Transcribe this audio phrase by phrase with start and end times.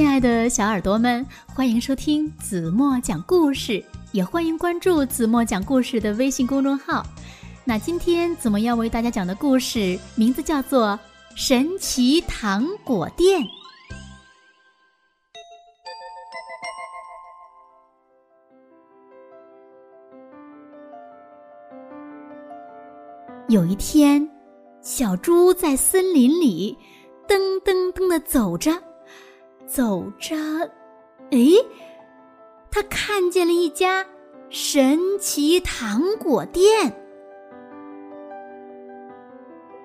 [0.00, 7.04] 亲爱的小耳朵们，欢迎收听子墨讲故事，也欢迎关注子墨讲故事的微信公众号。
[7.66, 10.98] 那今天子墨要为大家讲的故事名字叫做
[11.36, 13.42] 《神奇糖果店》。
[23.48, 24.26] 有一天，
[24.80, 26.74] 小猪在森林里
[27.28, 28.72] 噔噔噔的走着。
[29.70, 30.36] 走着，
[31.30, 31.38] 哎，
[32.72, 34.04] 他看见了一家
[34.48, 36.92] 神奇糖果店。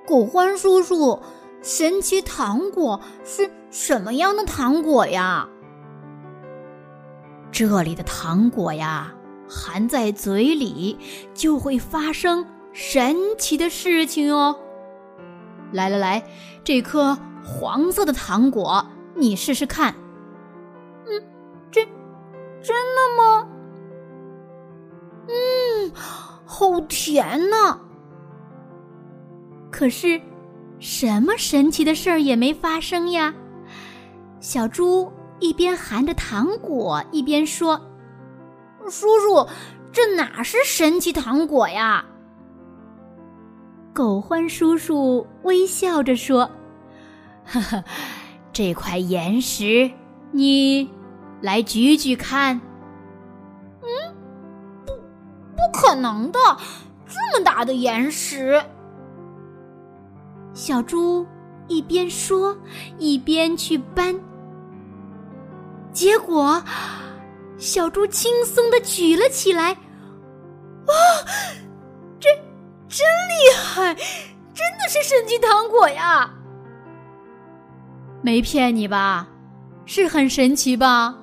[0.07, 1.21] 狗欢叔叔，
[1.61, 5.47] 神奇糖果是什么样的糖果呀？
[7.51, 9.13] 这里的糖果呀，
[9.47, 10.97] 含在嘴里
[11.35, 14.57] 就会发生神奇的事情哦。
[15.71, 16.27] 来来来，
[16.63, 18.83] 这颗黄色的糖果。
[19.15, 19.95] 你试试看，
[21.07, 21.23] 嗯，
[21.71, 21.87] 真
[22.61, 23.47] 真的吗？
[25.27, 25.91] 嗯，
[26.45, 27.79] 好甜呐！
[29.71, 30.21] 可是，
[30.79, 33.33] 什么神奇的事儿也没发生呀。
[34.39, 37.79] 小猪一边含着糖果，一边说
[38.87, 39.47] ：“叔叔，
[39.91, 42.05] 这哪是神奇糖果呀？”
[43.91, 46.49] 狗欢叔叔微笑着说
[47.47, 47.83] ：“呵呵。”
[48.55, 49.91] 这块岩石，
[50.31, 50.89] 你
[51.41, 52.61] 来举举看。
[53.81, 54.15] 嗯，
[54.85, 56.39] 不，不可能的，
[57.05, 58.63] 这么大的岩石。
[60.53, 61.27] 小猪
[61.67, 62.57] 一边说，
[62.97, 64.17] 一边去搬。
[65.91, 66.63] 结果，
[67.57, 69.71] 小猪轻松的举了起来。
[69.73, 70.93] 哇，
[72.21, 72.29] 这
[72.87, 73.93] 真厉害！
[74.53, 76.33] 真的是神奇糖果呀！
[78.25, 79.27] 没骗你吧，
[79.85, 81.15] 是很神奇吧？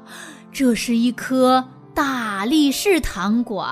[0.53, 3.67] 这是一颗大力士糖果！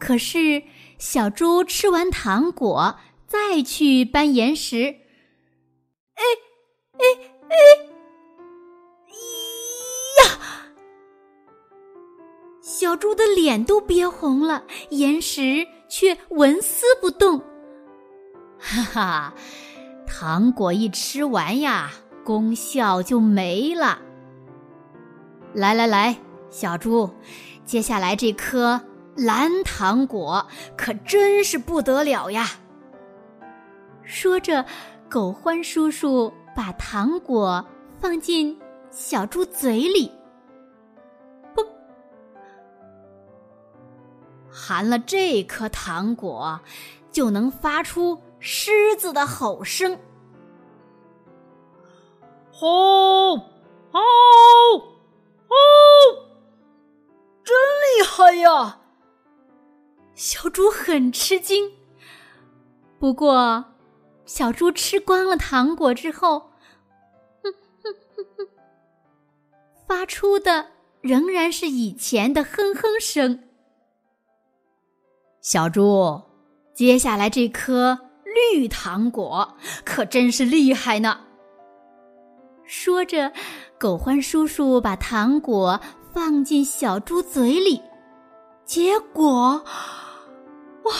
[0.00, 0.64] 可是
[0.98, 2.96] 小猪吃完糖果，
[3.28, 4.96] 再去搬岩石，
[6.16, 6.24] 哎
[6.94, 7.04] 哎
[7.48, 7.54] 哎
[10.18, 10.38] 呀！
[12.60, 17.40] 小猪的脸都憋红了，岩石却纹丝不动。
[18.58, 19.34] 哈哈。
[20.14, 21.90] 糖果一吃完呀，
[22.22, 23.98] 功效就没了。
[25.54, 26.18] 来来来，
[26.50, 27.10] 小猪，
[27.64, 28.78] 接下来这颗
[29.16, 30.46] 蓝糖果
[30.76, 32.46] 可真是不得了呀！
[34.02, 34.66] 说着，
[35.08, 37.64] 狗欢叔叔把糖果
[37.98, 40.12] 放进小猪嘴里，
[41.54, 41.62] 不，
[44.50, 46.60] 含了这颗糖果，
[47.10, 48.20] 就能发出。
[48.44, 49.96] 狮子的吼声，
[52.50, 54.00] 吼吼
[55.46, 55.54] 吼！
[57.44, 58.80] 真厉害呀！
[60.14, 61.70] 小猪很吃惊。
[62.98, 63.64] 不过，
[64.26, 66.50] 小猪吃光了糖果之后，
[67.44, 68.48] 哼哼哼哼，
[69.86, 70.66] 发出的
[71.00, 73.44] 仍然是以前的哼哼声。
[75.40, 76.20] 小猪，
[76.74, 78.08] 接下来这颗。
[78.34, 81.20] 绿糖果可真是厉害呢！
[82.64, 83.32] 说着，
[83.78, 85.80] 狗欢叔叔把糖果
[86.12, 87.82] 放进小猪嘴里，
[88.64, 89.62] 结果，
[90.84, 90.92] 哇，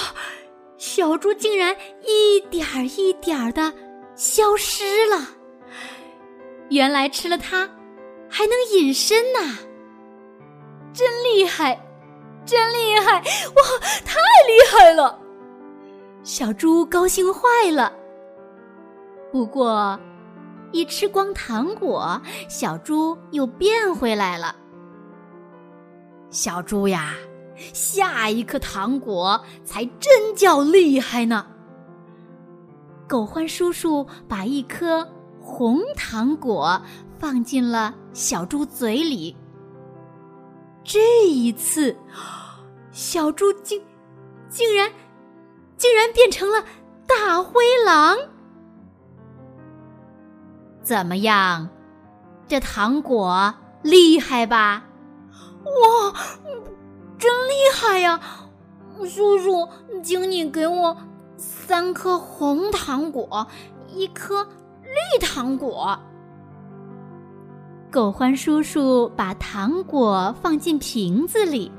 [0.76, 3.72] 小猪竟然一点儿一点儿的
[4.14, 5.28] 消失了。
[6.68, 7.68] 原来吃了它
[8.28, 9.58] 还能隐身呐！
[10.92, 11.80] 真厉害，
[12.44, 13.14] 真厉害！
[13.14, 15.18] 哇，太厉害了！
[16.22, 17.40] 小猪高兴坏
[17.72, 17.92] 了。
[19.32, 19.98] 不过，
[20.70, 24.54] 一吃光糖果，小猪又变回来了。
[26.30, 27.14] 小猪呀，
[27.56, 31.44] 下一颗糖果才真叫厉害呢！
[33.08, 35.06] 狗欢叔叔把一颗
[35.40, 36.80] 红糖果
[37.18, 39.36] 放进了小猪嘴里。
[40.84, 41.96] 这一次，
[42.92, 43.82] 小猪竟
[44.48, 44.88] 竟然。
[45.82, 46.64] 竟然变成了
[47.08, 48.16] 大灰狼！
[50.80, 51.68] 怎么样，
[52.46, 53.52] 这糖果
[53.82, 54.84] 厉害吧？
[55.64, 56.14] 哇，
[57.18, 58.20] 真厉害呀！
[59.08, 59.68] 叔叔，
[60.04, 60.96] 请你给我
[61.36, 63.48] 三颗红糖果，
[63.88, 64.44] 一颗
[64.84, 65.98] 绿糖果。
[67.90, 71.72] 狗欢叔叔把糖果放进瓶子里。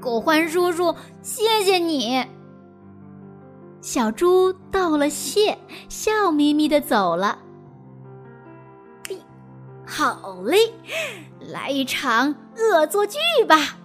[0.00, 2.26] 狗欢叔叔，谢谢你。
[3.84, 5.58] 小猪道了谢，
[5.90, 7.38] 笑眯眯的走了。
[9.86, 10.72] 好嘞，
[11.38, 13.76] 来一场恶作剧吧！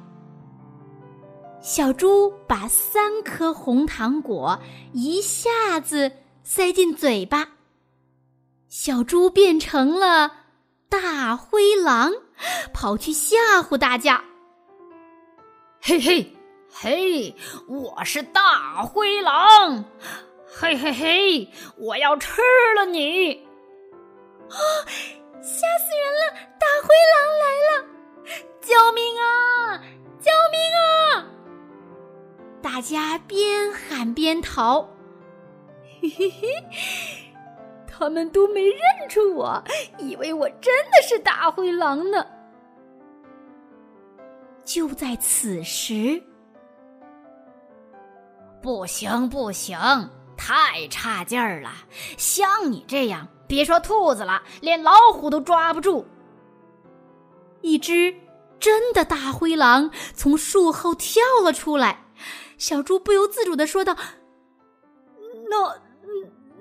[1.59, 4.57] 小猪把三颗红糖果
[4.93, 6.09] 一下子
[6.43, 7.49] 塞进嘴巴，
[8.69, 10.31] 小猪变成了
[10.87, 12.13] 大灰狼，
[12.73, 14.23] 跑去吓唬大家。
[15.81, 16.33] 嘿嘿
[16.71, 17.35] 嘿，
[17.67, 19.83] 我是大灰狼！
[20.45, 22.41] 嘿嘿嘿，我要吃
[22.77, 23.33] 了你！
[24.49, 24.55] 啊，
[25.41, 26.33] 吓死人了！
[26.59, 27.85] 大灰狼来了！
[28.61, 29.81] 救命啊！
[30.21, 31.25] 救命啊！
[32.61, 34.81] 大家边喊边逃。
[36.01, 36.47] 嘿嘿嘿，
[37.87, 38.79] 他们都没认
[39.09, 39.61] 出我，
[39.97, 42.25] 以为我真的是大灰狼呢。
[44.63, 46.21] 就在此时，
[48.61, 49.77] 不行不行，
[50.35, 51.71] 太差劲儿了！
[52.17, 56.05] 像你这样，别说兔子了，连老虎都抓不住。
[57.61, 58.13] 一只
[58.59, 62.05] 真的大灰狼从树后跳了出来，
[62.57, 63.95] 小猪不由自主的说道
[65.49, 65.75] ：“那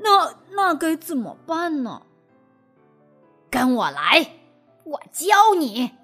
[0.00, 2.02] 那那该怎么办呢？”
[3.50, 4.38] 跟我来，
[4.84, 5.97] 我教你。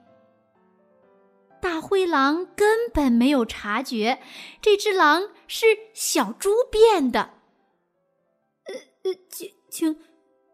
[1.65, 4.19] 大灰狼根本没有察觉，
[4.61, 5.65] 这只狼是
[5.95, 7.21] 小猪变的。
[8.67, 8.75] 呃
[9.05, 9.97] 呃，请请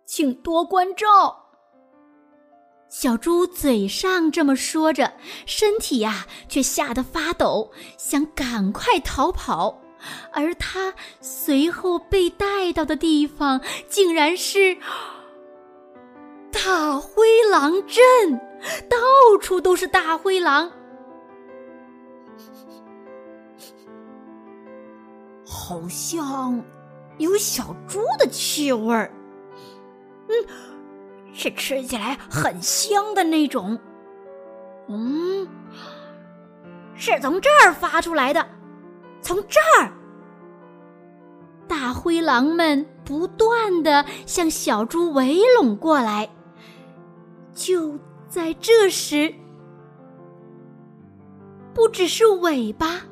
[0.07, 1.51] 请多关照。
[2.89, 5.15] 小猪嘴上这么说着，
[5.47, 9.81] 身体呀却吓得发抖，想赶快逃跑。
[10.33, 14.79] 而他随后被带到的地方，竟然是
[16.53, 18.41] 大灰狼镇，
[18.89, 18.97] 到
[19.41, 20.71] 处都是大灰狼。
[25.71, 26.61] 好像
[27.19, 29.09] 有小猪的气味儿，
[30.27, 30.35] 嗯，
[31.33, 33.79] 是吃起来很香的那种。
[34.89, 35.47] 嗯，
[36.97, 38.45] 是从这儿发出来的，
[39.23, 39.93] 从这儿。
[41.69, 46.29] 大灰狼们不断的向小猪围拢过来。
[47.55, 47.97] 就
[48.29, 49.33] 在这时，
[51.73, 53.03] 不只是尾巴，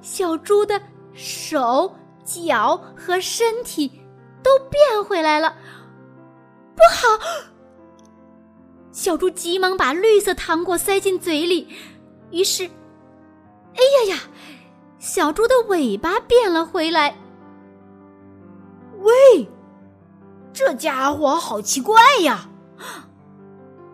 [0.00, 0.82] 小猪的。
[1.14, 1.94] 手、
[2.24, 4.02] 脚和身体
[4.42, 5.56] 都变回来了，
[6.74, 7.18] 不好！
[8.90, 11.68] 小猪急忙把绿色糖果塞进嘴里，
[12.30, 14.20] 于是，哎呀呀，
[14.98, 17.16] 小猪的尾巴变了回来。
[19.00, 19.48] 喂，
[20.52, 22.48] 这家伙好奇怪呀！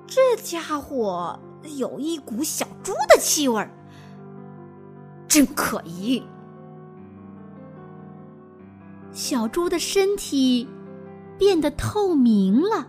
[0.07, 1.39] 这家伙
[1.77, 3.71] 有一股小猪的气味儿，
[5.29, 6.23] 真可疑。
[9.19, 10.69] 小猪的身体
[11.37, 12.87] 变得透明了，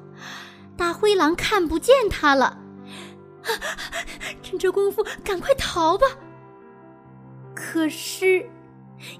[0.78, 2.60] 大灰狼看不见它了。
[4.44, 6.06] 趁这功夫，赶快逃吧！
[7.56, 8.48] 可是，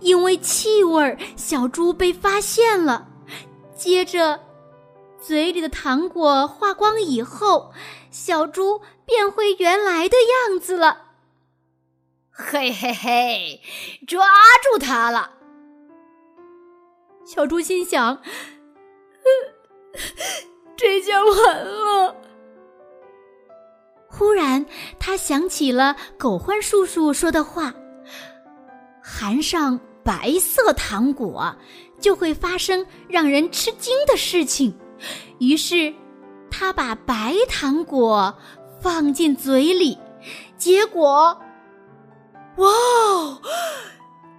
[0.02, 3.08] 因为气味，小猪被发现了。
[3.76, 4.42] 接着，
[5.20, 7.74] 嘴里的糖果化光以后，
[8.12, 10.16] 小猪变回原来的
[10.48, 11.06] 样子了。
[12.30, 13.62] 嘿嘿嘿，
[14.06, 14.28] 抓
[14.72, 15.39] 住它了！
[17.32, 18.20] 小猪心想
[20.76, 22.16] ：“这下完了。”
[24.10, 24.66] 忽然，
[24.98, 27.72] 他想起了狗獾叔叔说的话
[29.00, 31.56] ：“含上白色糖果，
[32.00, 34.76] 就会发生让人吃惊的事情。”
[35.38, 35.94] 于是，
[36.50, 38.36] 他把白糖果
[38.82, 39.96] 放进嘴里，
[40.58, 41.40] 结果，
[42.58, 43.40] 哇哦！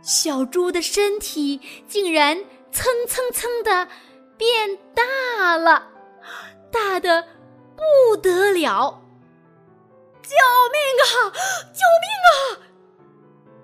[0.02, 2.36] 小猪的身体竟然……
[2.72, 3.88] 蹭蹭蹭的
[4.36, 5.88] 变大了，
[6.70, 7.26] 大的
[7.76, 9.02] 不得了！
[10.22, 10.36] 救
[10.72, 11.32] 命啊！
[11.72, 12.34] 救命啊！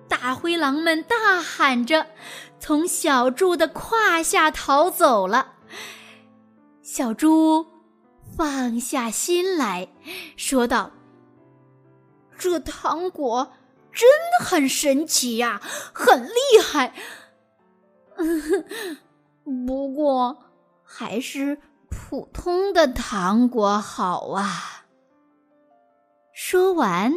[0.09, 2.07] 大灰狼们大喊着，
[2.59, 5.53] 从小猪的胯下逃走了。
[6.81, 7.65] 小猪
[8.37, 9.89] 放下心来
[10.35, 10.91] 说道
[12.37, 13.53] ：“这糖果
[13.91, 15.61] 真的很神奇呀，
[15.93, 16.93] 很厉害。”
[19.43, 20.37] 不过，
[20.83, 21.57] 还是
[21.89, 24.85] 普通的糖果好啊。
[26.33, 27.13] 说完，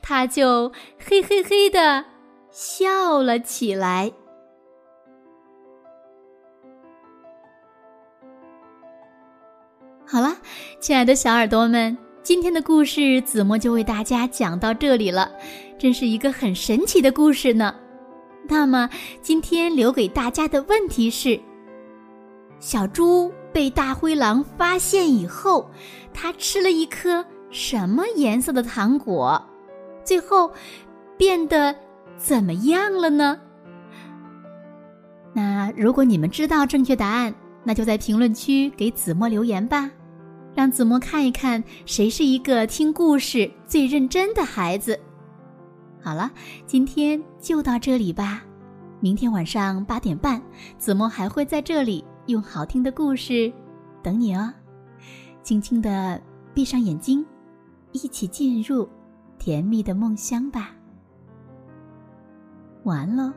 [0.00, 2.04] 他就嘿嘿嘿的
[2.50, 4.12] 笑了起来。
[10.06, 10.36] 好了，
[10.78, 15.32] 亲爱的小耳朵们，今天的故事子墨就为大家讲到这里了。
[15.78, 17.74] 真是一个很神奇的故事呢。
[18.48, 18.88] 那么，
[19.20, 21.40] 今天留给大家的问题是：
[22.58, 25.70] 小猪被大灰狼发现以后，
[26.12, 29.42] 它吃了一颗什么颜色的糖果？
[30.04, 30.50] 最后
[31.16, 31.74] 变得
[32.16, 33.40] 怎么样了呢？
[35.32, 37.34] 那如果你们知道正确答案，
[37.64, 39.90] 那就在评论区给子墨留言吧，
[40.54, 44.98] 让子墨看一看谁是一个听故事最认真的孩子。
[46.02, 46.30] 好了，
[46.66, 48.42] 今天就到这里吧。
[49.00, 50.42] 明天晚上八点半，
[50.78, 53.52] 子墨还会在这里用好听的故事
[54.02, 54.52] 等你哦。
[55.42, 56.20] 轻轻的
[56.52, 57.24] 闭上眼睛，
[57.92, 58.88] 一起进入
[59.38, 60.70] 甜蜜的梦乡吧。
[62.84, 63.32] 晚安喽。